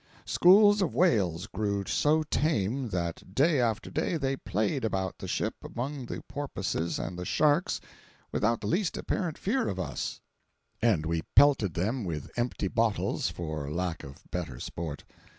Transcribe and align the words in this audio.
Schools 0.25 0.81
of 0.81 0.95
whales 0.95 1.45
grew 1.45 1.83
so 1.85 2.23
tame 2.23 2.89
that 2.89 3.35
day 3.35 3.61
after 3.61 3.91
day 3.91 4.17
they 4.17 4.35
played 4.35 4.83
about 4.83 5.19
the 5.19 5.27
ship 5.27 5.53
among 5.63 6.07
the 6.07 6.23
porpoises 6.27 6.97
and 6.97 7.19
the 7.19 7.23
sharks 7.23 7.79
without 8.31 8.61
the 8.61 8.65
least 8.67 8.97
apparent 8.97 9.37
fear 9.37 9.67
of 9.67 9.79
us, 9.79 10.19
and 10.81 11.05
we 11.05 11.21
pelted 11.35 11.75
them 11.75 12.03
with 12.03 12.31
empty 12.35 12.67
bottles 12.67 13.29
for 13.29 13.69
lack 13.69 14.03
of 14.03 14.23
better 14.31 14.59
sport. 14.59 15.03